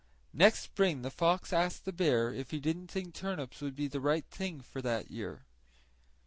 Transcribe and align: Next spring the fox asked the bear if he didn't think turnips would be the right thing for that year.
Next 0.33 0.61
spring 0.63 1.03
the 1.03 1.11
fox 1.11 1.53
asked 1.53 1.85
the 1.85 1.93
bear 1.93 2.33
if 2.33 2.49
he 2.49 2.59
didn't 2.59 2.89
think 2.89 3.13
turnips 3.13 3.61
would 3.61 3.75
be 3.75 3.87
the 3.87 4.01
right 4.01 4.25
thing 4.25 4.61
for 4.61 4.81
that 4.81 5.11
year. 5.11 5.45